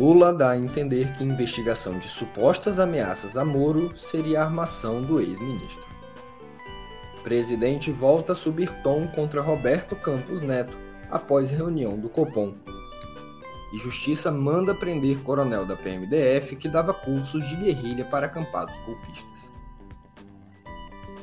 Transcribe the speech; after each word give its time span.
Lula 0.00 0.32
dá 0.32 0.52
a 0.52 0.56
entender 0.56 1.12
que 1.12 1.22
investigação 1.22 1.98
de 1.98 2.08
supostas 2.08 2.78
ameaças 2.78 3.36
a 3.36 3.44
Moro 3.44 3.92
seria 3.98 4.40
a 4.40 4.44
armação 4.44 5.02
do 5.02 5.20
ex-ministro. 5.20 5.84
Presidente 7.22 7.92
volta 7.92 8.32
a 8.32 8.34
subir 8.34 8.72
tom 8.82 9.06
contra 9.06 9.42
Roberto 9.42 9.94
Campos 9.94 10.40
Neto 10.40 10.74
após 11.10 11.50
reunião 11.50 11.98
do 11.98 12.08
Copom. 12.08 12.54
E 13.74 13.76
Justiça 13.76 14.30
manda 14.30 14.74
prender 14.74 15.18
coronel 15.18 15.66
da 15.66 15.76
PMDF 15.76 16.56
que 16.56 16.66
dava 16.66 16.94
cursos 16.94 17.46
de 17.46 17.56
guerrilha 17.56 18.06
para 18.06 18.24
acampados 18.24 18.74
golpistas. 18.86 19.52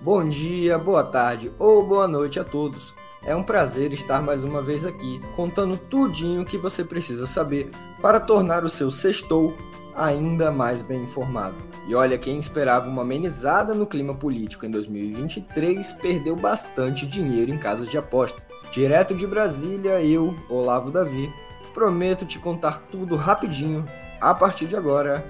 Bom 0.04 0.30
dia, 0.30 0.78
boa 0.78 1.04
tarde 1.04 1.52
ou 1.58 1.84
boa 1.84 2.08
noite 2.08 2.40
a 2.40 2.44
todos. 2.44 2.94
É 3.24 3.36
um 3.36 3.42
prazer 3.42 3.92
estar 3.92 4.22
mais 4.22 4.44
uma 4.44 4.62
vez 4.62 4.86
aqui, 4.86 5.20
contando 5.36 5.78
tudinho 5.78 6.46
que 6.46 6.60
você 6.60 6.84
precisa 6.84 7.26
saber 7.26 7.72
para 8.02 8.20
tornar 8.20 8.64
o 8.64 8.70
seu 8.70 8.92
sextou 8.92 9.56
ainda 9.96 10.52
mais 10.52 10.82
bem 10.82 11.04
informado. 11.04 11.56
E 11.88 11.96
olha, 11.96 12.18
quem 12.18 12.38
esperava 12.38 12.90
uma 12.90 13.02
amenizada 13.02 13.74
no 13.74 13.88
clima 13.88 14.14
político 14.14 14.66
em 14.66 14.70
2023 14.70 15.92
perdeu 15.94 16.36
bastante 16.36 17.08
dinheiro 17.08 17.52
em 17.52 17.58
casa 17.58 17.86
de 17.88 17.98
aposta. 17.98 18.42
Direto 18.72 19.16
de 19.16 19.26
Brasília, 19.26 20.02
eu, 20.02 20.36
Olavo 20.50 20.92
Davi, 20.92 21.34
prometo 21.74 22.26
te 22.26 22.38
contar 22.38 22.80
tudo 22.92 23.16
rapidinho, 23.16 23.86
a 24.20 24.34
partir 24.34 24.66
de 24.66 24.76
agora, 24.76 25.26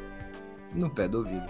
no 0.73 0.89
pé 0.89 1.07
do 1.07 1.19
ouvido. 1.19 1.45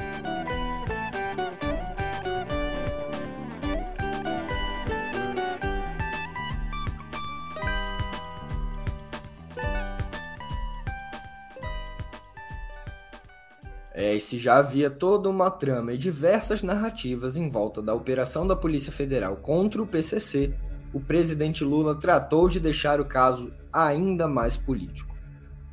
É, 13.98 14.14
e 14.14 14.20
se 14.20 14.38
já 14.38 14.58
havia 14.58 14.92
toda 14.92 15.28
uma 15.28 15.50
trama 15.50 15.92
e 15.92 15.98
diversas 15.98 16.62
narrativas 16.62 17.36
em 17.36 17.50
volta 17.50 17.82
da 17.82 17.96
operação 17.96 18.46
da 18.46 18.56
Polícia 18.56 18.92
Federal 18.92 19.38
contra 19.38 19.82
o 19.82 19.88
PCC, 19.88 20.54
o 20.94 21.00
presidente 21.00 21.64
Lula 21.64 21.96
tratou 21.96 22.48
de 22.48 22.60
deixar 22.60 23.02
o 23.02 23.06
caso 23.06 23.52
ainda 23.74 24.28
mais 24.28 24.56
político. 24.56 25.18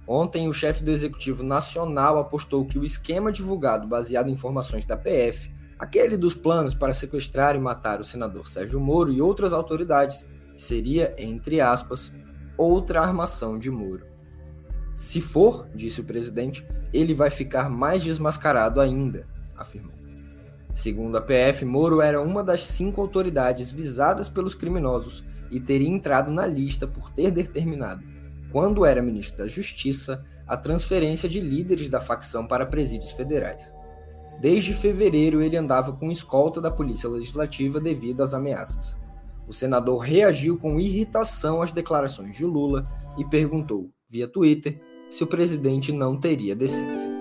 Ontem, 0.08 0.48
o 0.48 0.55
chefe 0.55 0.83
do 0.83 0.91
Executivo 0.91 1.42
Nacional 1.42 2.19
apostou 2.19 2.64
que 2.64 2.78
o 2.78 2.84
esquema 2.84 3.30
divulgado 3.30 3.86
baseado 3.86 4.30
em 4.30 4.33
informações 4.33 4.86
da 4.86 4.97
PF, 4.97 5.52
aquele 5.78 6.17
dos 6.17 6.33
planos 6.33 6.72
para 6.72 6.95
sequestrar 6.95 7.55
e 7.55 7.58
matar 7.58 8.00
o 8.00 8.05
senador 8.05 8.48
Sérgio 8.48 8.80
Moro 8.80 9.12
e 9.12 9.20
outras 9.20 9.52
autoridades, 9.52 10.27
seria, 10.56 11.14
entre 11.19 11.61
aspas, 11.61 12.14
outra 12.56 13.02
armação 13.02 13.58
de 13.58 13.70
Moro. 13.70 14.13
Se 14.94 15.20
for, 15.20 15.66
disse 15.74 16.00
o 16.00 16.04
presidente, 16.04 16.64
ele 16.92 17.12
vai 17.12 17.28
ficar 17.28 17.68
mais 17.68 18.02
desmascarado 18.02 18.80
ainda, 18.80 19.26
afirmou. 19.56 19.92
Segundo 20.72 21.16
a 21.16 21.20
PF, 21.20 21.64
Moro 21.64 22.00
era 22.00 22.22
uma 22.22 22.44
das 22.44 22.64
cinco 22.64 23.00
autoridades 23.00 23.72
visadas 23.72 24.28
pelos 24.28 24.54
criminosos 24.54 25.24
e 25.50 25.58
teria 25.58 25.88
entrado 25.88 26.30
na 26.30 26.46
lista 26.46 26.86
por 26.86 27.10
ter 27.10 27.32
determinado, 27.32 28.04
quando 28.52 28.84
era 28.84 29.02
ministro 29.02 29.38
da 29.38 29.48
Justiça, 29.48 30.24
a 30.46 30.56
transferência 30.56 31.28
de 31.28 31.40
líderes 31.40 31.88
da 31.88 32.00
facção 32.00 32.46
para 32.46 32.66
presídios 32.66 33.10
federais. 33.12 33.72
Desde 34.40 34.72
fevereiro, 34.72 35.42
ele 35.42 35.56
andava 35.56 35.92
com 35.92 36.10
escolta 36.10 36.60
da 36.60 36.70
Polícia 36.70 37.08
Legislativa 37.08 37.80
devido 37.80 38.22
às 38.22 38.34
ameaças. 38.34 38.96
O 39.46 39.52
senador 39.52 39.98
reagiu 39.98 40.56
com 40.56 40.78
irritação 40.78 41.62
às 41.62 41.72
declarações 41.72 42.36
de 42.36 42.44
Lula 42.44 42.86
e 43.16 43.24
perguntou 43.24 43.90
via 44.08 44.28
Twitter 44.28 44.80
se 45.10 45.22
o 45.22 45.26
presidente 45.26 45.92
não 45.92 46.16
teria 46.16 46.54
decência. 46.54 47.12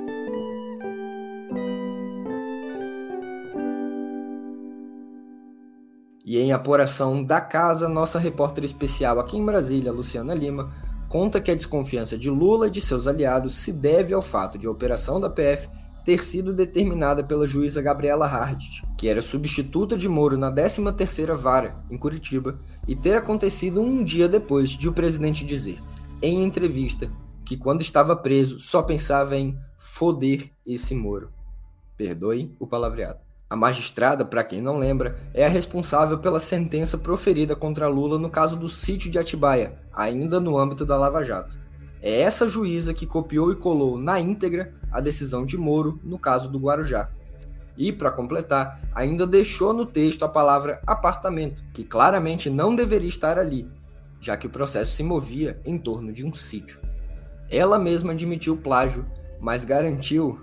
E 6.25 6.39
em 6.39 6.51
apuração 6.51 7.23
da 7.23 7.39
casa, 7.39 7.87
nossa 7.89 8.17
repórter 8.17 8.63
especial 8.63 9.19
aqui 9.19 9.37
em 9.37 9.45
Brasília, 9.45 9.91
Luciana 9.91 10.33
Lima, 10.33 10.73
conta 11.09 11.39
que 11.39 11.51
a 11.51 11.55
desconfiança 11.55 12.17
de 12.17 12.29
Lula 12.29 12.67
e 12.67 12.71
de 12.71 12.81
seus 12.81 13.07
aliados 13.07 13.55
se 13.55 13.71
deve 13.71 14.13
ao 14.13 14.21
fato 14.21 14.57
de 14.57 14.65
a 14.65 14.71
operação 14.71 15.19
da 15.19 15.29
PF 15.29 15.69
ter 16.03 16.23
sido 16.23 16.53
determinada 16.53 17.23
pela 17.23 17.47
juíza 17.47 17.81
Gabriela 17.81 18.25
Hardt, 18.25 18.83
que 18.97 19.07
era 19.07 19.21
substituta 19.21 19.97
de 19.97 20.09
Moro 20.09 20.37
na 20.37 20.51
13ª 20.51 21.35
Vara, 21.35 21.75
em 21.89 21.97
Curitiba, 21.97 22.59
e 22.87 22.95
ter 22.95 23.15
acontecido 23.15 23.81
um 23.81 24.03
dia 24.03 24.27
depois 24.27 24.71
de 24.71 24.89
o 24.89 24.93
presidente 24.93 25.45
dizer 25.45 25.79
em 26.23 26.41
entrevista 26.41 27.11
que 27.45 27.57
quando 27.57 27.81
estava 27.81 28.15
preso 28.15 28.57
só 28.57 28.81
pensava 28.81 29.35
em 29.35 29.59
foder 29.77 30.49
esse 30.65 30.95
Moro. 30.95 31.29
Perdoe 31.97 32.55
o 32.57 32.65
palavreado. 32.65 33.19
A 33.49 33.57
magistrada, 33.57 34.23
para 34.23 34.43
quem 34.43 34.61
não 34.61 34.77
lembra, 34.77 35.19
é 35.33 35.45
a 35.45 35.49
responsável 35.49 36.17
pela 36.17 36.39
sentença 36.39 36.97
proferida 36.97 37.57
contra 37.57 37.89
Lula 37.89 38.17
no 38.17 38.29
caso 38.29 38.55
do 38.55 38.69
sítio 38.69 39.11
de 39.11 39.19
Atibaia, 39.19 39.77
ainda 39.93 40.39
no 40.39 40.57
âmbito 40.57 40.85
da 40.85 40.97
Lava 40.97 41.21
Jato. 41.21 41.57
É 42.01 42.21
essa 42.21 42.47
juíza 42.47 42.93
que 42.93 43.05
copiou 43.05 43.51
e 43.51 43.55
colou 43.57 43.97
na 43.97 44.17
íntegra 44.17 44.73
a 44.91 45.01
decisão 45.01 45.45
de 45.45 45.57
Moro 45.57 45.99
no 46.03 46.17
caso 46.17 46.49
do 46.49 46.57
Guarujá. 46.57 47.09
E, 47.77 47.91
para 47.91 48.11
completar, 48.11 48.79
ainda 48.95 49.27
deixou 49.27 49.73
no 49.73 49.85
texto 49.85 50.23
a 50.23 50.29
palavra 50.29 50.81
apartamento, 50.87 51.61
que 51.73 51.83
claramente 51.83 52.49
não 52.49 52.73
deveria 52.73 53.09
estar 53.09 53.37
ali, 53.37 53.69
já 54.23 54.37
que 54.37 54.47
o 54.47 54.49
processo 54.49 54.95
se 54.95 55.03
movia 55.03 55.59
em 55.65 55.77
torno 55.77 56.13
de 56.13 56.23
um 56.23 56.33
sítio. 56.33 56.79
Ela 57.51 57.77
mesma 57.77 58.13
admitiu 58.13 58.55
plágio, 58.55 59.05
mas 59.41 59.65
garantiu, 59.65 60.39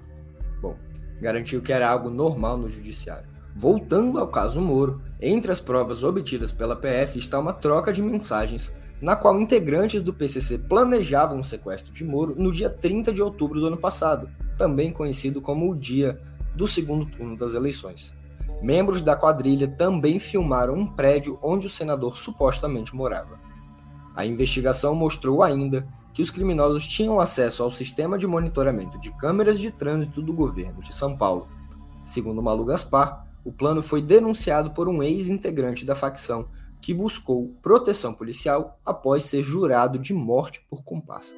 bom, 0.61 0.77
garantiu 1.19 1.63
que 1.63 1.73
era 1.73 1.89
algo 1.89 2.11
normal 2.11 2.59
no 2.59 2.69
judiciário. 2.69 3.27
Voltando 3.57 4.19
ao 4.19 4.29
caso 4.29 4.61
Moro, 4.61 5.01
entre 5.19 5.51
as 5.51 5.61
provas 5.61 6.05
obtidas 6.05 6.53
pela 6.53 6.77
PF 6.77 7.19
está 7.19 7.39
uma 7.39 7.55
troca 7.55 7.91
de 7.91 8.03
mensagens 8.03 8.71
na 9.01 9.17
qual 9.17 9.41
integrantes 9.41 10.03
do 10.03 10.13
PCC 10.13 10.59
planejavam 10.59 11.41
o 11.41 11.45
sequestro 11.45 11.91
de 11.91 12.05
Moro 12.05 12.35
no 12.37 12.53
dia 12.53 12.69
30 12.69 13.15
de 13.15 13.23
outubro 13.23 13.59
do 13.59 13.69
ano 13.69 13.79
passado, 13.79 14.29
também 14.59 14.93
conhecido 14.93 15.41
como 15.41 15.71
o 15.71 15.75
dia 15.75 16.21
do 16.55 16.69
segundo 16.69 17.07
turno 17.07 17.35
das 17.35 17.55
eleições. 17.55 18.13
Membros 18.61 19.01
da 19.01 19.17
quadrilha 19.17 19.67
também 19.67 20.19
filmaram 20.19 20.75
um 20.75 20.87
prédio 20.87 21.39
onde 21.43 21.67
o 21.67 21.71
senador 21.71 22.19
supostamente 22.19 22.95
morava. 22.95 23.50
A 24.15 24.27
investigação 24.27 24.95
mostrou 24.95 25.43
ainda 25.43 25.87
que 26.13 26.23
os 26.23 26.31
criminosos 26.31 26.87
tinham 26.87 27.21
acesso 27.21 27.63
ao 27.63 27.71
sistema 27.71 28.19
de 28.19 28.27
monitoramento 28.27 28.99
de 28.99 29.11
câmeras 29.17 29.59
de 29.59 29.71
trânsito 29.71 30.21
do 30.21 30.33
governo 30.33 30.83
de 30.83 30.95
São 30.95 31.17
Paulo. 31.17 31.49
Segundo 32.05 32.43
Malu 32.43 32.65
Gaspar, 32.65 33.27
o 33.45 33.53
plano 33.53 33.83
foi 33.83 34.03
denunciado 34.03 34.73
por 34.73 34.89
um 34.89 35.03
ex-integrante 35.03 35.85
da 35.85 35.95
facção 35.95 36.49
que 36.81 36.95
buscou 36.95 37.55
proteção 37.63 38.13
policial 38.13 38.79
após 38.85 39.25
ser 39.25 39.43
jurado 39.43 39.99
de 39.99 40.13
morte 40.13 40.65
por 40.69 40.83
comparsas. 40.83 41.37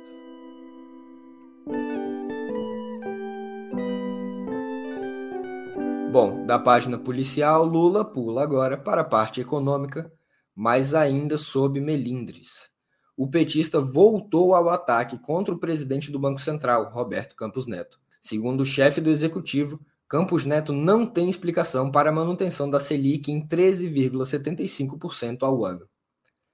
Bom, 6.13 6.45
da 6.45 6.59
página 6.59 6.99
policial, 6.99 7.65
Lula 7.65 8.05
pula 8.05 8.43
agora 8.43 8.77
para 8.77 9.01
a 9.01 9.05
parte 9.05 9.41
econômica, 9.41 10.13
mas 10.55 10.95
ainda 10.95 11.39
sob 11.39 11.81
melindres. 11.81 12.71
O 13.17 13.29
petista 13.29 13.81
voltou 13.81 14.55
ao 14.55 14.69
ataque 14.69 15.19
contra 15.19 15.55
o 15.55 15.59
presidente 15.59 16.11
do 16.11 16.19
Banco 16.19 16.41
Central, 16.41 16.91
Roberto 16.91 17.37
Campos 17.37 17.67
Neto. 17.67 18.01
Segundo 18.21 18.63
o 18.63 18.67
chefe 18.67 19.01
do 19.01 19.11
executivo, 19.11 19.81
Campos 20.09 20.45
Neto 20.45 20.73
não 20.73 21.07
tem 21.07 21.29
explicação 21.29 21.91
para 21.91 22.11
a 22.11 22.13
manutenção 22.13 22.69
da 22.69 22.79
Selic 22.79 23.31
em 23.33 23.47
13,75% 23.47 25.43
ao 25.43 25.65
ano. 25.65 25.89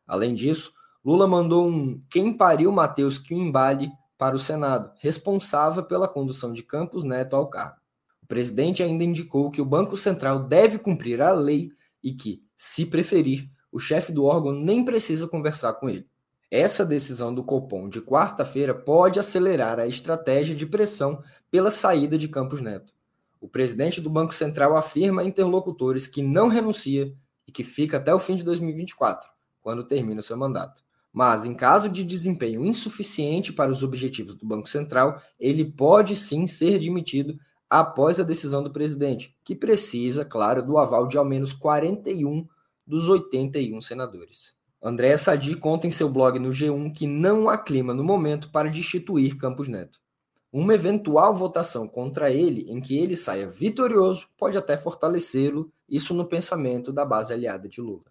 Além 0.06 0.34
disso, 0.34 0.72
Lula 1.04 1.26
mandou 1.26 1.68
um 1.68 2.02
quem 2.08 2.32
pariu 2.32 2.70
Matheus 2.70 3.18
que 3.18 3.34
o 3.34 3.38
embale 3.38 3.90
para 4.16 4.34
o 4.34 4.38
Senado, 4.38 4.92
responsável 5.00 5.82
pela 5.84 6.08
condução 6.08 6.52
de 6.52 6.62
Campos 6.62 7.04
Neto 7.04 7.36
ao 7.36 7.48
cargo. 7.48 7.78
O 8.22 8.26
presidente 8.26 8.82
ainda 8.82 9.04
indicou 9.04 9.50
que 9.50 9.60
o 9.60 9.66
Banco 9.66 9.96
Central 9.96 10.40
deve 10.44 10.78
cumprir 10.78 11.22
a 11.22 11.32
lei 11.32 11.70
e 12.02 12.12
que, 12.12 12.42
se 12.56 12.84
preferir, 12.84 13.48
o 13.70 13.78
chefe 13.78 14.12
do 14.12 14.24
órgão 14.24 14.52
nem 14.52 14.84
precisa 14.84 15.28
conversar 15.28 15.74
com 15.74 15.88
ele. 15.88 16.06
Essa 16.50 16.84
decisão 16.84 17.34
do 17.34 17.44
Copom 17.44 17.88
de 17.88 18.00
quarta-feira 18.00 18.74
pode 18.74 19.20
acelerar 19.20 19.78
a 19.78 19.86
estratégia 19.86 20.56
de 20.56 20.64
pressão 20.64 21.22
pela 21.50 21.70
saída 21.70 22.16
de 22.16 22.26
Campos 22.28 22.62
Neto. 22.62 22.94
O 23.40 23.48
presidente 23.48 24.00
do 24.00 24.08
Banco 24.08 24.34
Central 24.34 24.76
afirma 24.76 25.22
a 25.22 25.24
interlocutores 25.24 26.06
que 26.06 26.22
não 26.22 26.48
renuncia 26.48 27.14
e 27.46 27.52
que 27.52 27.62
fica 27.62 27.98
até 27.98 28.14
o 28.14 28.18
fim 28.18 28.34
de 28.34 28.42
2024, 28.42 29.28
quando 29.60 29.84
termina 29.84 30.20
o 30.20 30.22
seu 30.22 30.36
mandato. 30.36 30.82
Mas, 31.12 31.44
em 31.44 31.54
caso 31.54 31.88
de 31.88 32.02
desempenho 32.02 32.64
insuficiente 32.64 33.52
para 33.52 33.70
os 33.70 33.82
objetivos 33.82 34.34
do 34.34 34.46
Banco 34.46 34.68
Central, 34.68 35.20
ele 35.38 35.64
pode 35.64 36.16
sim 36.16 36.46
ser 36.46 36.78
demitido 36.78 37.38
após 37.68 38.18
a 38.18 38.24
decisão 38.24 38.62
do 38.62 38.72
presidente, 38.72 39.36
que 39.44 39.54
precisa, 39.54 40.24
claro, 40.24 40.62
do 40.62 40.78
aval 40.78 41.06
de 41.06 41.18
ao 41.18 41.24
menos 41.24 41.52
41 41.52 42.46
dos 42.88 43.06
81 43.06 43.82
senadores. 43.82 44.55
Andréa 44.82 45.19
Sadi 45.19 45.55
conta 45.55 45.87
em 45.87 45.90
seu 45.90 46.08
blog 46.08 46.38
no 46.38 46.49
G1 46.49 46.94
que 46.94 47.06
não 47.06 47.50
há 47.50 47.58
clima 47.58 47.93
no 47.93 48.02
momento 48.02 48.50
para 48.50 48.70
destituir 48.70 49.37
Campos 49.37 49.69
Neto. 49.69 50.00
uma 50.50 50.73
eventual 50.73 51.35
votação 51.35 51.87
contra 51.87 52.31
ele, 52.31 52.64
em 52.70 52.81
que 52.81 52.96
ele 52.96 53.14
saia 53.14 53.46
vitorioso, 53.46 54.26
pode 54.38 54.56
até 54.56 54.79
fortalecê-lo, 54.79 55.70
isso 55.87 56.14
no 56.14 56.25
pensamento 56.25 56.90
da 56.90 57.05
base 57.05 57.35
aliada 57.35 57.69
de 57.69 57.82
Lula. 57.82 58.06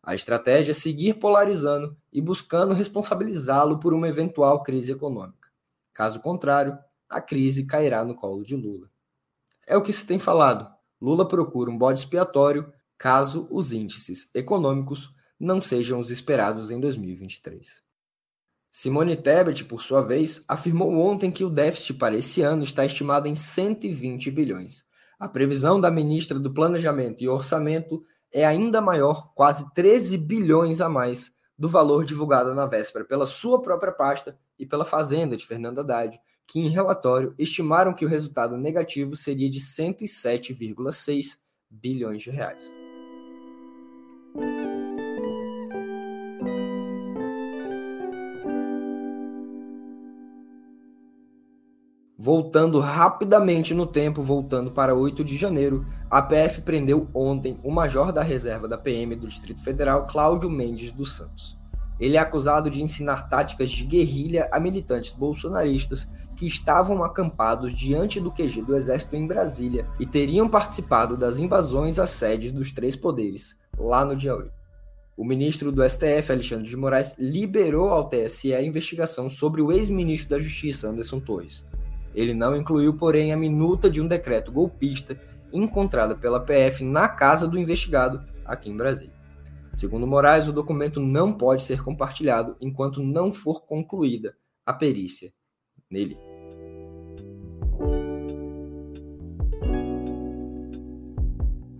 A 0.00 0.14
estratégia 0.14 0.70
é 0.70 0.74
seguir 0.74 1.14
polarizando 1.14 1.96
e 2.12 2.20
buscando 2.20 2.72
responsabilizá-lo 2.72 3.80
por 3.80 3.92
uma 3.92 4.06
eventual 4.06 4.62
crise 4.62 4.92
econômica. 4.92 5.48
Caso 5.92 6.20
contrário, 6.20 6.78
a 7.08 7.20
crise 7.20 7.64
cairá 7.64 8.04
no 8.04 8.14
colo 8.14 8.44
de 8.44 8.54
Lula. 8.54 8.88
É 9.66 9.76
o 9.76 9.82
que 9.82 9.92
se 9.92 10.06
tem 10.06 10.20
falado. 10.20 10.72
Lula 11.00 11.26
procura 11.26 11.68
um 11.68 11.76
bode 11.76 11.98
expiatório 11.98 12.72
caso 12.98 13.46
os 13.50 13.72
índices 13.72 14.30
econômicos 14.34 15.14
não 15.38 15.60
sejam 15.60 16.00
os 16.00 16.10
esperados 16.10 16.70
em 16.70 16.80
2023. 16.80 17.82
Simone 18.72 19.16
Tebet, 19.16 19.64
por 19.64 19.80
sua 19.80 20.02
vez, 20.02 20.44
afirmou 20.46 20.92
ontem 20.98 21.30
que 21.30 21.44
o 21.44 21.50
déficit 21.50 21.94
para 21.94 22.16
esse 22.16 22.42
ano 22.42 22.62
está 22.62 22.84
estimado 22.84 23.26
em 23.26 23.34
120 23.34 24.30
bilhões. 24.30 24.84
A 25.18 25.28
previsão 25.28 25.80
da 25.80 25.90
ministra 25.90 26.38
do 26.38 26.52
Planejamento 26.52 27.24
e 27.24 27.28
Orçamento 27.28 28.04
é 28.30 28.44
ainda 28.44 28.82
maior, 28.82 29.32
quase 29.34 29.72
13 29.72 30.18
bilhões 30.18 30.82
a 30.82 30.90
mais 30.90 31.32
do 31.58 31.68
valor 31.68 32.04
divulgado 32.04 32.54
na 32.54 32.66
véspera 32.66 33.04
pela 33.04 33.24
sua 33.24 33.62
própria 33.62 33.92
pasta 33.92 34.38
e 34.58 34.66
pela 34.66 34.84
Fazenda 34.84 35.38
de 35.38 35.46
Fernando 35.46 35.78
Haddad, 35.78 36.20
que 36.46 36.60
em 36.60 36.68
relatório 36.68 37.34
estimaram 37.38 37.94
que 37.94 38.04
o 38.04 38.08
resultado 38.08 38.58
negativo 38.58 39.16
seria 39.16 39.50
de 39.50 39.58
107,6 39.58 41.38
bilhões 41.70 42.22
de 42.22 42.30
reais. 42.30 42.85
Voltando 52.18 52.80
rapidamente 52.80 53.72
no 53.72 53.86
tempo, 53.86 54.20
voltando 54.20 54.72
para 54.72 54.94
8 54.94 55.22
de 55.22 55.36
janeiro, 55.36 55.86
a 56.10 56.20
PF 56.20 56.62
prendeu 56.62 57.08
ontem 57.14 57.56
o 57.62 57.70
major 57.70 58.10
da 58.10 58.20
reserva 58.20 58.66
da 58.66 58.76
PM 58.76 59.14
do 59.14 59.28
Distrito 59.28 59.62
Federal, 59.62 60.08
Cláudio 60.08 60.50
Mendes 60.50 60.90
dos 60.90 61.14
Santos. 61.14 61.56
Ele 62.00 62.16
é 62.16 62.18
acusado 62.18 62.68
de 62.68 62.82
ensinar 62.82 63.28
táticas 63.28 63.70
de 63.70 63.84
guerrilha 63.84 64.48
a 64.50 64.58
militantes 64.58 65.14
bolsonaristas 65.14 66.08
que 66.34 66.48
estavam 66.48 67.04
acampados 67.04 67.72
diante 67.72 68.20
do 68.20 68.32
QG 68.32 68.62
do 68.62 68.74
Exército 68.74 69.14
em 69.14 69.24
Brasília 69.24 69.86
e 70.00 70.04
teriam 70.04 70.48
participado 70.48 71.16
das 71.16 71.38
invasões 71.38 71.98
às 71.98 72.10
sedes 72.10 72.50
dos 72.50 72.72
três 72.72 72.96
poderes, 72.96 73.56
lá 73.78 74.04
no 74.04 74.16
dia 74.16 74.34
8. 74.34 74.50
O 75.16 75.24
ministro 75.24 75.72
do 75.72 75.82
STF, 75.88 76.30
Alexandre 76.30 76.68
de 76.68 76.76
Moraes, 76.76 77.16
liberou 77.18 77.88
ao 77.88 78.08
TSE 78.08 78.54
a 78.54 78.62
investigação 78.62 79.30
sobre 79.30 79.62
o 79.62 79.72
ex-ministro 79.72 80.30
da 80.30 80.38
Justiça, 80.38 80.88
Anderson 80.88 81.20
Torres. 81.20 81.64
Ele 82.14 82.34
não 82.34 82.54
incluiu, 82.54 82.94
porém, 82.94 83.32
a 83.32 83.36
minuta 83.36 83.88
de 83.88 84.00
um 84.00 84.06
decreto 84.06 84.52
golpista 84.52 85.18
encontrada 85.52 86.14
pela 86.14 86.40
PF 86.40 86.84
na 86.84 87.08
casa 87.08 87.48
do 87.48 87.58
investigado 87.58 88.24
aqui 88.44 88.70
em 88.70 88.76
Brasília. 88.76 89.14
Segundo 89.72 90.06
Moraes, 90.06 90.48
o 90.48 90.52
documento 90.52 91.00
não 91.00 91.32
pode 91.32 91.62
ser 91.62 91.82
compartilhado 91.82 92.56
enquanto 92.60 93.02
não 93.02 93.32
for 93.32 93.64
concluída 93.64 94.34
a 94.64 94.72
perícia 94.72 95.32
nele. 95.90 96.16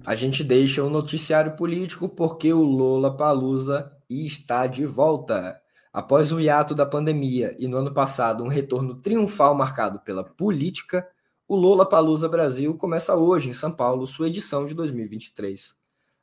A 0.07 0.15
gente 0.15 0.45
deixa 0.45 0.85
o 0.85 0.89
noticiário 0.89 1.57
político 1.57 2.09
porque 2.09 2.53
o 2.53 2.63
Lola 2.63 3.17
Palusa 3.17 3.93
está 4.09 4.69
de 4.69 4.87
volta. 4.87 5.61
Após 5.93 6.31
o 6.31 6.39
hiato 6.39 6.77
da 6.77 6.87
pandemia 6.87 7.57
e 7.59 7.67
no 7.67 7.79
ano 7.79 7.93
passado 7.93 8.45
um 8.45 8.47
retorno 8.47 8.95
triunfal 9.03 9.53
marcado 9.57 9.99
pela 9.99 10.23
política, 10.23 11.05
o 11.49 11.57
Lola 11.57 11.85
Palusa 11.85 12.29
Brasil 12.29 12.77
começa 12.77 13.17
hoje 13.17 13.49
em 13.49 13.53
São 13.53 13.73
Paulo 13.73 14.07
sua 14.07 14.29
edição 14.29 14.65
de 14.65 14.75
2023. 14.75 15.75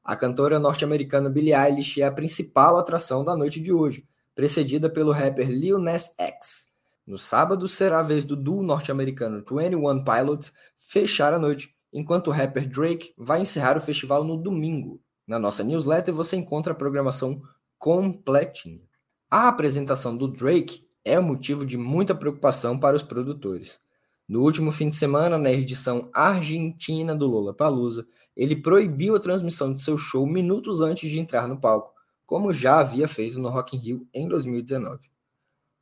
A 0.01 0.15
cantora 0.15 0.59
norte-americana 0.59 1.29
Billie 1.29 1.53
Eilish 1.53 1.99
é 1.99 2.05
a 2.05 2.11
principal 2.11 2.77
atração 2.77 3.21
da 3.21 3.35
noite 3.35 3.59
de 3.59 3.73
hoje, 3.73 4.07
precedida 4.33 4.89
pelo 4.89 5.11
rapper 5.11 5.49
Lil 5.49 5.77
Nas 5.77 6.15
X. 6.17 6.69
No 7.05 7.17
sábado 7.17 7.67
será 7.67 7.99
a 7.99 8.03
vez 8.03 8.23
do 8.23 8.37
duo 8.37 8.63
norte-americano 8.63 9.43
21 9.45 10.05
Pilots 10.05 10.53
fechar 10.77 11.33
a 11.33 11.39
noite, 11.39 11.72
enquanto 11.93 12.27
o 12.27 12.31
rapper 12.31 12.67
Drake 12.67 13.13
vai 13.17 13.41
encerrar 13.41 13.77
o 13.77 13.81
festival 13.81 14.23
no 14.23 14.35
domingo. 14.35 14.99
Na 15.27 15.37
nossa 15.37 15.63
newsletter 15.63 16.13
você 16.13 16.35
encontra 16.35 16.73
a 16.73 16.75
programação 16.75 17.41
completinha. 17.77 18.81
A 19.29 19.47
apresentação 19.47 20.17
do 20.17 20.27
Drake 20.27 20.85
é 21.05 21.19
motivo 21.19 21.65
de 21.65 21.77
muita 21.77 22.15
preocupação 22.15 22.79
para 22.79 22.95
os 22.95 23.03
produtores. 23.03 23.79
No 24.27 24.41
último 24.41 24.71
fim 24.71 24.89
de 24.89 24.95
semana, 24.95 25.37
na 25.37 25.51
edição 25.51 26.09
argentina 26.13 27.13
do 27.13 27.27
Lollapalooza, 27.27 28.07
ele 28.35 28.55
proibiu 28.55 29.15
a 29.15 29.19
transmissão 29.19 29.73
de 29.73 29.81
seu 29.81 29.97
show 29.97 30.25
minutos 30.25 30.81
antes 30.81 31.11
de 31.11 31.19
entrar 31.19 31.47
no 31.47 31.59
palco, 31.59 31.93
como 32.25 32.53
já 32.53 32.79
havia 32.79 33.07
feito 33.07 33.37
no 33.37 33.49
Rock 33.49 33.75
in 33.75 33.79
Rio 33.79 34.07
em 34.13 34.27
2019. 34.27 35.11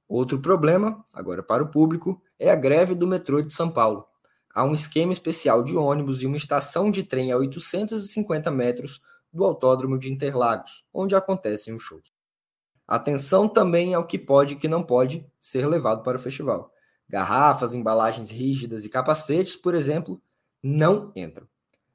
Outro 0.08 0.40
problema, 0.40 1.06
agora 1.14 1.42
para 1.42 1.64
o 1.64 1.70
público, 1.70 2.22
é 2.38 2.50
a 2.50 2.56
greve 2.56 2.96
do 2.96 3.08
metrô 3.08 3.42
de 3.42 3.54
São 3.54 3.70
Paulo. 3.70 4.06
Há 4.54 4.64
um 4.64 4.74
esquema 4.74 5.12
especial 5.12 5.64
de 5.64 5.76
ônibus 5.76 6.22
e 6.22 6.28
uma 6.28 6.38
estação 6.38 6.92
de 6.92 7.04
trem 7.04 7.32
a 7.32 7.38
850 7.38 8.52
metros 8.52 9.02
do 9.32 9.46
Autódromo 9.46 9.98
de 9.98 10.12
Interlagos, 10.12 10.84
onde 10.94 11.16
acontecem 11.16 11.74
os 11.74 11.82
shows. 11.82 12.12
Atenção 12.88 13.48
também 13.48 13.94
ao 13.94 14.06
que 14.06 14.20
pode 14.20 14.56
e 14.56 14.58
que 14.58 14.68
não 14.68 14.84
pode 14.84 15.26
ser 15.40 15.66
levado 15.66 16.04
para 16.04 16.18
o 16.18 16.22
festival. 16.22 16.74
Garrafas, 17.08 17.74
embalagens 17.74 18.30
rígidas 18.30 18.84
e 18.84 18.90
capacetes, 18.90 19.56
por 19.56 19.74
exemplo, 19.74 20.22
não 20.62 21.12
entram. 21.16 21.48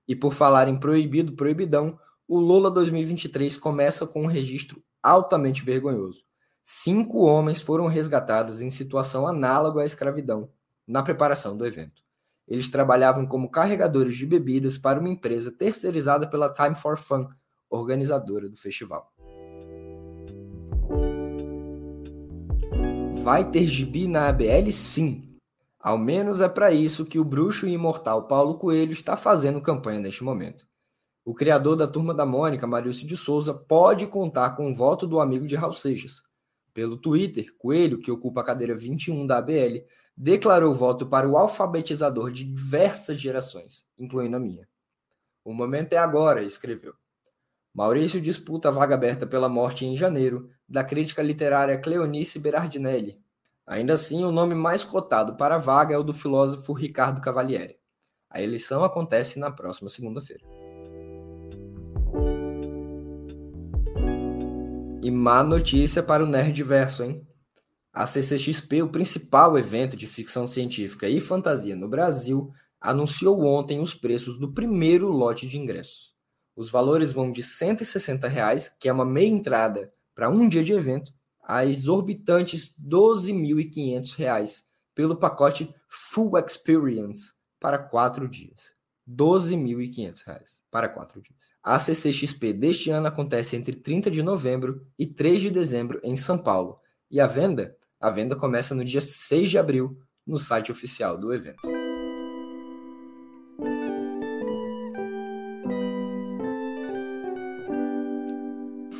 E 0.08 0.16
por 0.16 0.32
falar 0.32 0.68
em 0.68 0.78
proibido, 0.78 1.32
proibidão, 1.32 1.98
o 2.26 2.38
Lula 2.38 2.70
2023 2.70 3.56
começa 3.56 4.06
com 4.06 4.22
um 4.22 4.26
registro 4.26 4.82
altamente 5.02 5.62
vergonhoso. 5.62 6.24
Cinco 6.62 7.20
homens 7.26 7.60
foram 7.60 7.86
resgatados 7.86 8.60
em 8.60 8.70
situação 8.70 9.26
análoga 9.26 9.82
à 9.82 9.84
escravidão 9.84 10.50
na 10.86 11.02
preparação 11.02 11.56
do 11.56 11.66
evento. 11.66 12.05
Eles 12.46 12.68
trabalhavam 12.68 13.26
como 13.26 13.50
carregadores 13.50 14.16
de 14.16 14.24
bebidas 14.24 14.78
para 14.78 15.00
uma 15.00 15.08
empresa 15.08 15.50
terceirizada 15.50 16.28
pela 16.28 16.52
Time 16.52 16.74
for 16.74 16.96
Fun, 16.96 17.26
organizadora 17.68 18.48
do 18.48 18.56
festival. 18.56 19.12
Vai 23.22 23.50
ter 23.50 23.66
gibi 23.66 24.06
na 24.06 24.28
ABL 24.28 24.70
sim. 24.70 25.36
Ao 25.80 25.98
menos 25.98 26.40
é 26.40 26.48
para 26.48 26.72
isso 26.72 27.04
que 27.04 27.18
o 27.18 27.24
bruxo 27.24 27.66
e 27.66 27.72
imortal 27.72 28.26
Paulo 28.26 28.58
Coelho 28.58 28.92
está 28.92 29.16
fazendo 29.16 29.60
campanha 29.60 30.00
neste 30.00 30.22
momento. 30.22 30.66
O 31.24 31.34
criador 31.34 31.74
da 31.74 31.88
Turma 31.88 32.14
da 32.14 32.24
Mônica, 32.24 32.68
Marício 32.68 33.04
de 33.04 33.16
Souza, 33.16 33.52
pode 33.52 34.06
contar 34.06 34.50
com 34.50 34.70
o 34.70 34.74
voto 34.74 35.08
do 35.08 35.18
amigo 35.18 35.44
de 35.44 35.56
Raul 35.56 35.72
Seixas. 35.72 36.22
Pelo 36.72 36.96
Twitter, 36.96 37.52
Coelho, 37.58 37.98
que 37.98 38.12
ocupa 38.12 38.42
a 38.42 38.44
cadeira 38.44 38.76
21 38.76 39.26
da 39.26 39.38
ABL, 39.38 39.82
declarou 40.16 40.74
voto 40.74 41.06
para 41.06 41.28
o 41.28 41.36
alfabetizador 41.36 42.30
de 42.30 42.44
diversas 42.44 43.20
gerações, 43.20 43.84
incluindo 43.98 44.36
a 44.36 44.40
minha. 44.40 44.66
O 45.44 45.52
momento 45.52 45.92
é 45.92 45.98
agora, 45.98 46.42
escreveu. 46.42 46.94
Maurício 47.74 48.20
disputa 48.20 48.68
a 48.68 48.72
vaga 48.72 48.94
aberta 48.94 49.26
pela 49.26 49.48
morte 49.48 49.84
em 49.84 49.96
janeiro 49.96 50.48
da 50.66 50.82
crítica 50.82 51.22
literária 51.22 51.78
Cleonice 51.78 52.38
Berardinelli. 52.38 53.20
Ainda 53.66 53.94
assim, 53.94 54.24
o 54.24 54.32
nome 54.32 54.54
mais 54.54 54.82
cotado 54.82 55.36
para 55.36 55.56
a 55.56 55.58
vaga 55.58 55.94
é 55.94 55.98
o 55.98 56.02
do 56.02 56.14
filósofo 56.14 56.72
Ricardo 56.72 57.20
Cavalieri. 57.20 57.76
A 58.30 58.40
eleição 58.40 58.82
acontece 58.82 59.38
na 59.38 59.50
próxima 59.50 59.90
segunda-feira. 59.90 60.42
E 65.02 65.10
má 65.10 65.42
notícia 65.42 66.02
para 66.02 66.24
o 66.24 66.26
Nerdverso, 66.26 67.04
hein? 67.04 67.26
A 67.96 68.06
CCXP, 68.06 68.82
o 68.82 68.90
principal 68.90 69.56
evento 69.56 69.96
de 69.96 70.06
ficção 70.06 70.46
científica 70.46 71.08
e 71.08 71.18
fantasia 71.18 71.74
no 71.74 71.88
Brasil, 71.88 72.52
anunciou 72.78 73.42
ontem 73.42 73.80
os 73.80 73.94
preços 73.94 74.38
do 74.38 74.52
primeiro 74.52 75.08
lote 75.08 75.46
de 75.46 75.56
ingressos. 75.56 76.14
Os 76.54 76.70
valores 76.70 77.14
vão 77.14 77.32
de 77.32 77.42
160 77.42 78.28
reais, 78.28 78.68
que 78.78 78.90
é 78.90 78.92
uma 78.92 79.06
meia 79.06 79.28
entrada 79.28 79.90
para 80.14 80.28
um 80.28 80.46
dia 80.46 80.62
de 80.62 80.74
evento, 80.74 81.10
a 81.42 81.64
exorbitantes 81.64 82.74
R$ 82.76 82.86
12.500 82.86 84.62
pelo 84.94 85.16
pacote 85.16 85.74
Full 85.88 86.36
Experience 86.36 87.32
para 87.58 87.78
quatro 87.78 88.28
dias. 88.28 88.74
R$ 89.08 89.14
12.500 89.16 90.58
para 90.70 90.90
quatro 90.90 91.22
dias. 91.22 91.38
A 91.62 91.78
CCXP 91.78 92.52
deste 92.52 92.90
ano 92.90 93.06
acontece 93.06 93.56
entre 93.56 93.74
30 93.74 94.10
de 94.10 94.22
novembro 94.22 94.86
e 94.98 95.06
3 95.06 95.40
de 95.40 95.50
dezembro 95.50 95.98
em 96.04 96.14
São 96.14 96.36
Paulo. 96.36 96.78
E 97.10 97.18
a 97.18 97.26
venda? 97.26 97.74
A 97.98 98.10
venda 98.10 98.36
começa 98.36 98.74
no 98.74 98.84
dia 98.84 99.00
6 99.00 99.50
de 99.50 99.58
abril 99.58 99.98
no 100.26 100.38
site 100.38 100.70
oficial 100.70 101.16
do 101.16 101.32
evento. 101.32 101.62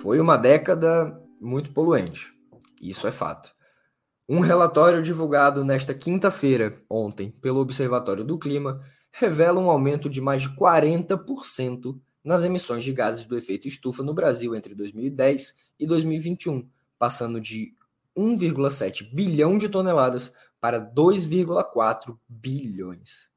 Foi 0.00 0.18
uma 0.18 0.38
década 0.38 1.20
muito 1.38 1.72
poluente, 1.72 2.32
isso 2.80 3.06
é 3.06 3.10
fato. 3.10 3.54
Um 4.26 4.40
relatório 4.40 5.02
divulgado 5.02 5.62
nesta 5.62 5.92
quinta-feira, 5.92 6.82
ontem, 6.88 7.30
pelo 7.42 7.60
Observatório 7.60 8.24
do 8.24 8.38
Clima, 8.38 8.80
revela 9.12 9.60
um 9.60 9.70
aumento 9.70 10.08
de 10.08 10.22
mais 10.22 10.42
de 10.42 10.48
40% 10.56 12.00
nas 12.24 12.42
emissões 12.42 12.82
de 12.82 12.92
gases 12.92 13.26
do 13.26 13.36
efeito 13.36 13.68
estufa 13.68 14.02
no 14.02 14.14
Brasil 14.14 14.54
entre 14.54 14.74
2010 14.74 15.54
e 15.78 15.86
2021, 15.86 16.68
passando 16.98 17.40
de 17.40 17.75
1,7 18.16 19.12
bilhão 19.12 19.58
de 19.58 19.68
toneladas 19.68 20.32
para 20.60 20.80
2,4 20.80 22.18
bilhões. 22.28 23.28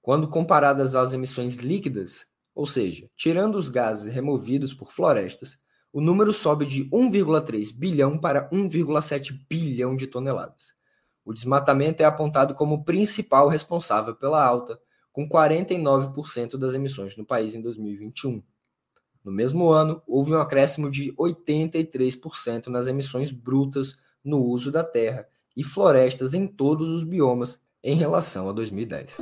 Quando 0.00 0.28
comparadas 0.28 0.94
às 0.94 1.12
emissões 1.12 1.56
líquidas, 1.56 2.26
ou 2.54 2.66
seja, 2.66 3.10
tirando 3.16 3.56
os 3.56 3.68
gases 3.68 4.12
removidos 4.12 4.74
por 4.74 4.90
florestas, 4.90 5.58
o 5.92 6.00
número 6.00 6.32
sobe 6.32 6.66
de 6.66 6.84
1,3 6.90 7.72
bilhão 7.76 8.18
para 8.18 8.48
1,7 8.50 9.38
bilhão 9.48 9.96
de 9.96 10.06
toneladas. 10.06 10.74
O 11.24 11.32
desmatamento 11.32 12.02
é 12.02 12.06
apontado 12.06 12.54
como 12.54 12.84
principal 12.84 13.48
responsável 13.48 14.14
pela 14.14 14.44
alta, 14.44 14.80
com 15.12 15.28
49% 15.28 16.56
das 16.56 16.74
emissões 16.74 17.16
no 17.16 17.24
país 17.26 17.54
em 17.54 17.60
2021. 17.60 18.42
No 19.24 19.32
mesmo 19.32 19.70
ano, 19.70 20.02
houve 20.06 20.32
um 20.32 20.40
acréscimo 20.40 20.90
de 20.90 21.12
83% 21.12 22.68
nas 22.68 22.86
emissões 22.86 23.30
brutas 23.30 23.96
no 24.24 24.42
uso 24.42 24.70
da 24.70 24.84
terra 24.84 25.26
e 25.56 25.62
florestas 25.62 26.34
em 26.34 26.46
todos 26.46 26.90
os 26.90 27.04
biomas 27.04 27.60
em 27.82 27.96
relação 27.96 28.48
a 28.48 28.52
2010. 28.52 29.16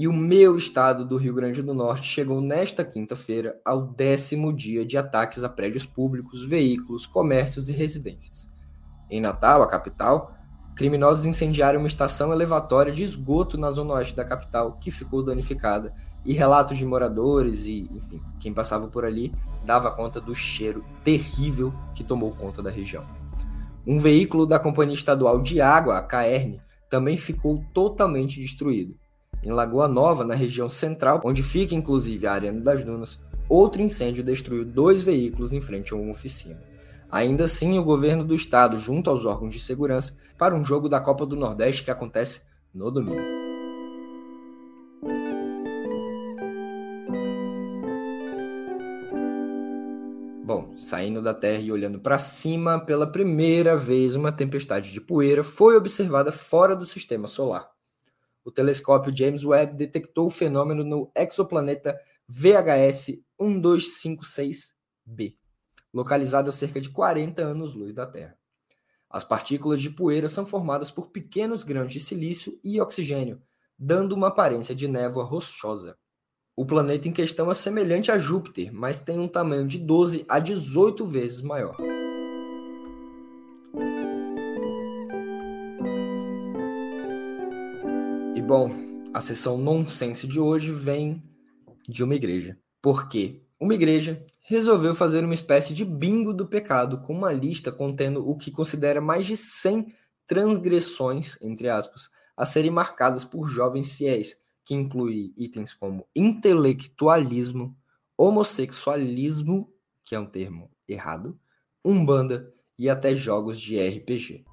E 0.00 0.08
o 0.08 0.14
meu 0.14 0.56
estado 0.56 1.04
do 1.04 1.18
Rio 1.18 1.34
Grande 1.34 1.60
do 1.60 1.74
Norte 1.74 2.08
chegou 2.08 2.40
nesta 2.40 2.82
quinta-feira 2.82 3.60
ao 3.62 3.86
décimo 3.86 4.50
dia 4.50 4.82
de 4.82 4.96
ataques 4.96 5.44
a 5.44 5.48
prédios 5.48 5.84
públicos, 5.84 6.42
veículos, 6.42 7.06
comércios 7.06 7.68
e 7.68 7.72
residências. 7.72 8.48
Em 9.10 9.20
Natal, 9.20 9.60
a 9.60 9.66
capital, 9.66 10.34
criminosos 10.80 11.26
incendiaram 11.26 11.78
uma 11.78 11.86
estação 11.86 12.32
elevatória 12.32 12.90
de 12.90 13.02
esgoto 13.02 13.58
na 13.58 13.70
zona 13.70 13.92
oeste 13.92 14.16
da 14.16 14.24
capital, 14.24 14.78
que 14.80 14.90
ficou 14.90 15.22
danificada, 15.22 15.92
e 16.24 16.32
relatos 16.32 16.78
de 16.78 16.86
moradores 16.86 17.66
e, 17.66 17.86
enfim, 17.92 18.18
quem 18.40 18.54
passava 18.54 18.88
por 18.88 19.04
ali 19.04 19.30
dava 19.62 19.90
conta 19.90 20.18
do 20.18 20.34
cheiro 20.34 20.82
terrível 21.04 21.70
que 21.94 22.02
tomou 22.02 22.30
conta 22.30 22.62
da 22.62 22.70
região. 22.70 23.04
Um 23.86 23.98
veículo 23.98 24.46
da 24.46 24.58
Companhia 24.58 24.94
Estadual 24.94 25.42
de 25.42 25.60
Água, 25.60 25.98
a 25.98 26.02
CAERN, 26.02 26.58
também 26.88 27.18
ficou 27.18 27.62
totalmente 27.74 28.40
destruído 28.40 28.96
em 29.42 29.50
Lagoa 29.50 29.86
Nova, 29.86 30.24
na 30.24 30.34
região 30.34 30.70
central, 30.70 31.20
onde 31.22 31.42
fica 31.42 31.74
inclusive 31.74 32.26
a 32.26 32.32
Arena 32.32 32.62
das 32.62 32.82
Dunas, 32.82 33.20
outro 33.50 33.82
incêndio 33.82 34.24
destruiu 34.24 34.64
dois 34.64 35.02
veículos 35.02 35.52
em 35.52 35.60
frente 35.60 35.92
a 35.92 35.96
uma 35.98 36.10
oficina. 36.10 36.69
Ainda 37.10 37.44
assim, 37.44 37.78
o 37.78 37.84
governo 37.84 38.24
do 38.24 38.34
estado, 38.34 38.78
junto 38.78 39.10
aos 39.10 39.24
órgãos 39.24 39.52
de 39.52 39.60
segurança, 39.60 40.16
para 40.38 40.54
um 40.54 40.64
jogo 40.64 40.88
da 40.88 41.00
Copa 41.00 41.26
do 41.26 41.36
Nordeste 41.36 41.82
que 41.82 41.90
acontece 41.90 42.42
no 42.72 42.90
domingo. 42.90 43.20
Bom, 50.44 50.76
saindo 50.76 51.22
da 51.22 51.34
Terra 51.34 51.62
e 51.62 51.72
olhando 51.72 52.00
para 52.00 52.18
cima, 52.18 52.78
pela 52.78 53.06
primeira 53.06 53.76
vez 53.76 54.14
uma 54.14 54.32
tempestade 54.32 54.92
de 54.92 55.00
poeira 55.00 55.44
foi 55.44 55.76
observada 55.76 56.32
fora 56.32 56.74
do 56.74 56.84
sistema 56.84 57.26
solar 57.26 57.70
o 58.44 58.50
telescópio 58.50 59.16
James 59.16 59.44
Webb 59.44 59.76
detectou 59.76 60.26
o 60.26 60.30
fenômeno 60.30 60.82
no 60.84 61.10
exoplaneta 61.14 61.98
VHS 62.28 63.20
1256b, 63.40 65.36
localizado 65.92 66.48
a 66.48 66.52
cerca 66.52 66.80
de 66.80 66.90
40 66.90 67.42
anos-luz 67.42 67.94
da 67.94 68.06
Terra. 68.06 68.36
As 69.08 69.24
partículas 69.24 69.80
de 69.80 69.90
poeira 69.90 70.28
são 70.28 70.46
formadas 70.46 70.90
por 70.90 71.08
pequenos 71.08 71.64
grãos 71.64 71.92
de 71.92 72.00
silício 72.00 72.58
e 72.62 72.80
oxigênio, 72.80 73.42
dando 73.78 74.12
uma 74.12 74.28
aparência 74.28 74.74
de 74.74 74.86
névoa 74.86 75.24
rochosa. 75.24 75.96
O 76.56 76.64
planeta 76.64 77.08
em 77.08 77.12
questão 77.12 77.50
é 77.50 77.54
semelhante 77.54 78.12
a 78.12 78.18
Júpiter, 78.18 78.72
mas 78.72 78.98
tem 78.98 79.18
um 79.18 79.28
tamanho 79.28 79.66
de 79.66 79.78
12 79.78 80.24
a 80.28 80.38
18 80.38 81.06
vezes 81.06 81.40
maior. 81.40 81.76
Bom, 88.50 88.68
a 89.14 89.20
sessão 89.20 89.56
nonsense 89.56 90.26
de 90.26 90.40
hoje 90.40 90.72
vem 90.72 91.22
de 91.88 92.02
uma 92.02 92.16
igreja. 92.16 92.58
Por 92.82 93.08
quê? 93.08 93.44
Uma 93.60 93.74
igreja 93.74 94.24
resolveu 94.40 94.94
fazer 94.94 95.22
uma 95.22 95.34
espécie 95.34 95.74
de 95.74 95.84
bingo 95.84 96.32
do 96.32 96.46
pecado 96.46 97.02
com 97.02 97.12
uma 97.12 97.30
lista 97.30 97.70
contendo 97.70 98.26
o 98.26 98.34
que 98.34 98.50
considera 98.50 99.02
mais 99.02 99.26
de 99.26 99.36
100 99.36 99.94
transgressões, 100.26 101.36
entre 101.42 101.68
aspas, 101.68 102.08
a 102.34 102.46
serem 102.46 102.70
marcadas 102.70 103.22
por 103.22 103.50
jovens 103.50 103.92
fiéis, 103.92 104.34
que 104.64 104.72
inclui 104.72 105.34
itens 105.36 105.74
como 105.74 106.08
intelectualismo, 106.16 107.76
homossexualismo, 108.16 109.70
que 110.04 110.14
é 110.14 110.18
um 110.18 110.26
termo 110.26 110.70
errado, 110.88 111.38
umbanda 111.84 112.50
e 112.78 112.88
até 112.88 113.14
jogos 113.14 113.60
de 113.60 113.78
RPG. 113.78 114.46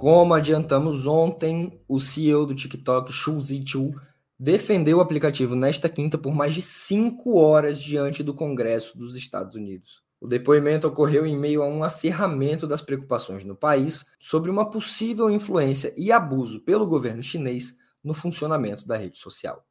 Como 0.00 0.32
adiantamos 0.32 1.06
ontem, 1.06 1.78
o 1.86 2.00
CEO 2.00 2.46
do 2.46 2.54
TikTok, 2.54 3.12
Xu 3.12 3.38
Zichu, 3.38 3.92
defendeu 4.38 4.96
o 4.96 5.00
aplicativo 5.02 5.54
nesta 5.54 5.90
quinta 5.90 6.16
por 6.16 6.34
mais 6.34 6.54
de 6.54 6.62
cinco 6.62 7.36
horas 7.36 7.78
diante 7.78 8.22
do 8.22 8.32
Congresso 8.32 8.96
dos 8.96 9.14
Estados 9.14 9.56
Unidos. 9.56 10.02
O 10.18 10.26
depoimento 10.26 10.88
ocorreu 10.88 11.26
em 11.26 11.36
meio 11.36 11.62
a 11.62 11.66
um 11.66 11.84
acirramento 11.84 12.66
das 12.66 12.80
preocupações 12.80 13.44
no 13.44 13.54
país 13.54 14.06
sobre 14.18 14.50
uma 14.50 14.70
possível 14.70 15.28
influência 15.28 15.92
e 15.98 16.10
abuso 16.10 16.60
pelo 16.60 16.86
governo 16.86 17.22
chinês 17.22 17.76
no 18.02 18.14
funcionamento 18.14 18.88
da 18.88 18.96
rede 18.96 19.18
social. 19.18 19.66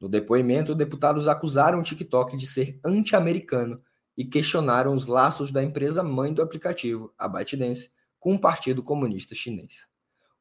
No 0.00 0.08
depoimento, 0.08 0.74
deputados 0.74 1.28
acusaram 1.28 1.78
o 1.78 1.84
TikTok 1.84 2.36
de 2.36 2.48
ser 2.48 2.80
anti-americano 2.84 3.80
e 4.18 4.24
questionaram 4.24 4.92
os 4.92 5.06
laços 5.06 5.52
da 5.52 5.62
empresa 5.62 6.02
mãe 6.02 6.34
do 6.34 6.42
aplicativo, 6.42 7.14
a 7.16 7.28
ByteDance, 7.28 7.94
com 8.26 8.34
o 8.34 8.40
Partido 8.40 8.82
Comunista 8.82 9.36
Chinês. 9.36 9.86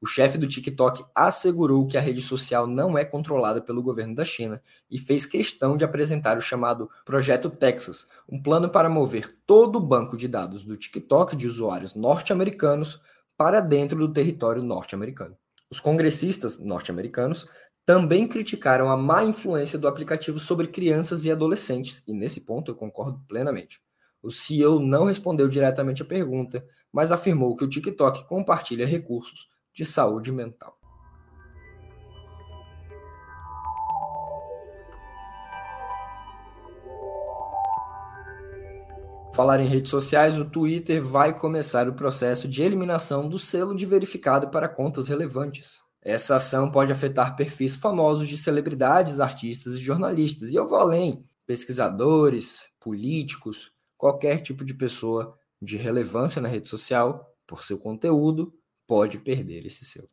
O 0.01 0.08
chefe 0.08 0.39
do 0.39 0.48
TikTok 0.48 1.06
assegurou 1.13 1.86
que 1.86 1.96
a 1.96 2.01
rede 2.01 2.20
social 2.20 2.65
não 2.65 2.98
é 2.98 3.06
controlada 3.06 3.62
pelo 3.62 3.84
governo 3.84 4.15
da 4.15 4.25
China 4.25 4.60
e 4.89 4.98
fez 4.98 5.24
questão 5.24 5.77
de 5.77 5.86
apresentar 5.86 6.36
o 6.36 6.42
chamado 6.42 6.89
Projeto 7.06 7.48
Texas, 7.48 8.08
um 8.27 8.42
plano 8.42 8.70
para 8.70 8.89
mover 8.89 9.36
todo 9.46 9.75
o 9.75 9.80
banco 9.80 10.18
de 10.18 10.27
dados 10.27 10.63
do 10.63 10.75
TikTok 10.75 11.36
de 11.36 11.48
usuários 11.48 11.94
norte-americanos 11.94 13.00
para 13.38 13.62
dentro 13.62 14.00
do 14.00 14.12
território 14.12 14.63
norte-americano. 14.63 15.38
Os 15.70 15.80
congressistas 15.80 16.58
norte-americanos 16.58 17.48
também 17.86 18.27
criticaram 18.27 18.89
a 18.89 18.98
má 18.98 19.24
influência 19.24 19.77
do 19.77 19.88
aplicativo 19.88 20.39
sobre 20.39 20.70
crianças 20.70 21.24
e 21.24 21.32
adolescentes, 21.32 22.01
e 22.08 22.13
nesse 22.15 22.42
ponto 22.42 22.72
eu 22.72 22.75
concordo 22.75 23.22
plenamente. 23.27 23.80
O 24.24 24.32
CEO 24.32 24.80
não 24.80 25.06
respondeu 25.06 25.48
diretamente 25.48 26.01
à 26.01 26.06
pergunta, 26.06 26.65
mas 26.96 27.12
afirmou 27.12 27.58
que 27.58 27.66
o 27.66 27.68
TikTok 27.68 28.25
compartilha 28.25 28.88
recursos 28.88 29.50
de 29.74 29.84
saúde 29.84 30.32
mental. 30.32 30.80
Falar 39.34 39.60
em 39.60 39.68
redes 39.68 39.92
sociais, 39.92 40.40
o 40.40 40.46
Twitter 40.46 41.04
vai 41.04 41.38
começar 41.38 41.90
o 41.90 41.94
processo 41.94 42.48
de 42.48 42.62
eliminação 42.62 43.28
do 43.28 43.38
selo 43.38 43.75
de 43.75 43.86
verificado 43.86 44.48
para 44.48 44.70
contas 44.70 45.10
relevantes. 45.10 45.84
Essa 46.02 46.38
ação 46.38 46.72
pode 46.72 46.94
afetar 46.94 47.36
perfis 47.36 47.75
famosos 47.75 48.30
de 48.30 48.38
celebridades, 48.38 49.20
artistas 49.20 49.74
e 49.74 49.80
jornalistas, 49.80 50.50
e 50.50 50.56
eu 50.56 50.66
vou 50.66 50.78
além: 50.78 51.25
pesquisadores, 51.46 52.72
políticos, 52.80 53.74
qualquer 53.98 54.38
tipo 54.38 54.64
de 54.64 54.74
pessoa 54.74 55.38
de 55.65 55.77
relevância 55.77 56.41
na 56.41 56.48
rede 56.48 56.69
social, 56.69 57.36
por 57.45 57.63
seu 57.63 57.77
conteúdo, 57.77 58.53
pode 58.88 59.17
perder 59.17 59.65
esse 59.65 59.84
selo. 59.84 60.10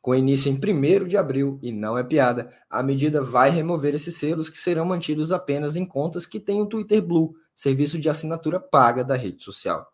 Com 0.00 0.14
início 0.14 0.50
em 0.52 0.54
1 0.54 1.08
de 1.08 1.16
abril, 1.16 1.58
e 1.62 1.72
não 1.72 1.96
é 1.96 2.04
piada, 2.04 2.54
a 2.68 2.82
medida 2.82 3.22
vai 3.22 3.48
remover 3.48 3.94
esses 3.94 4.14
selos 4.16 4.50
que 4.50 4.58
serão 4.58 4.84
mantidos 4.84 5.32
apenas 5.32 5.76
em 5.76 5.86
contas 5.86 6.26
que 6.26 6.38
têm 6.38 6.60
o 6.60 6.66
Twitter 6.66 7.00
Blue, 7.00 7.34
serviço 7.54 7.98
de 7.98 8.10
assinatura 8.10 8.60
paga 8.60 9.02
da 9.02 9.16
rede 9.16 9.42
social. 9.42 9.90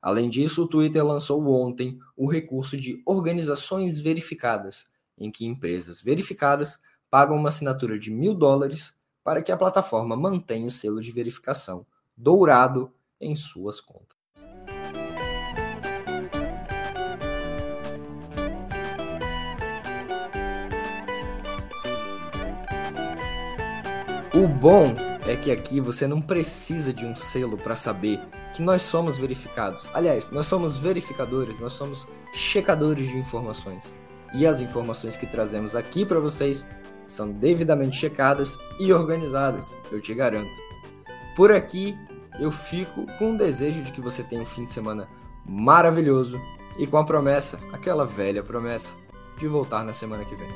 Além 0.00 0.28
disso, 0.28 0.64
o 0.64 0.68
Twitter 0.68 1.06
lançou 1.06 1.46
ontem 1.46 1.96
o 2.16 2.28
recurso 2.28 2.76
de 2.76 3.00
organizações 3.06 4.00
verificadas, 4.00 4.86
em 5.16 5.30
que 5.30 5.46
empresas 5.46 6.02
verificadas 6.02 6.80
pagam 7.08 7.36
uma 7.36 7.50
assinatura 7.50 7.96
de 7.96 8.10
mil 8.10 8.34
dólares 8.34 8.96
para 9.22 9.40
que 9.40 9.52
a 9.52 9.56
plataforma 9.56 10.16
mantenha 10.16 10.66
o 10.66 10.72
selo 10.72 11.00
de 11.00 11.12
verificação 11.12 11.86
dourado 12.16 12.92
em 13.20 13.36
suas 13.36 13.80
contas. 13.80 14.21
O 24.42 24.48
bom 24.48 24.96
é 25.24 25.36
que 25.36 25.52
aqui 25.52 25.78
você 25.78 26.04
não 26.04 26.20
precisa 26.20 26.92
de 26.92 27.06
um 27.06 27.14
selo 27.14 27.56
para 27.56 27.76
saber 27.76 28.18
que 28.56 28.60
nós 28.60 28.82
somos 28.82 29.16
verificados. 29.16 29.88
Aliás, 29.94 30.28
nós 30.32 30.48
somos 30.48 30.76
verificadores, 30.76 31.60
nós 31.60 31.74
somos 31.74 32.08
checadores 32.34 33.08
de 33.08 33.16
informações. 33.16 33.94
E 34.34 34.44
as 34.44 34.58
informações 34.58 35.16
que 35.16 35.28
trazemos 35.28 35.76
aqui 35.76 36.04
para 36.04 36.18
vocês 36.18 36.66
são 37.06 37.30
devidamente 37.30 37.96
checadas 37.96 38.58
e 38.80 38.92
organizadas, 38.92 39.76
eu 39.92 40.00
te 40.00 40.12
garanto. 40.12 40.50
Por 41.36 41.52
aqui, 41.52 41.96
eu 42.40 42.50
fico 42.50 43.06
com 43.20 43.34
o 43.34 43.38
desejo 43.38 43.80
de 43.80 43.92
que 43.92 44.00
você 44.00 44.24
tenha 44.24 44.42
um 44.42 44.46
fim 44.46 44.64
de 44.64 44.72
semana 44.72 45.08
maravilhoso 45.46 46.36
e 46.76 46.84
com 46.84 46.96
a 46.96 47.04
promessa, 47.04 47.60
aquela 47.72 48.04
velha 48.04 48.42
promessa, 48.42 48.96
de 49.38 49.46
voltar 49.46 49.84
na 49.84 49.92
semana 49.92 50.24
que 50.24 50.34
vem. 50.34 50.50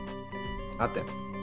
Até! 0.77 1.36